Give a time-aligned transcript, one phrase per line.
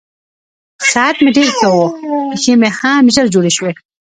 [0.91, 1.79] صحت مې ډېر ښه و،
[2.29, 3.71] پښې مې هم ژر جوړې شوې.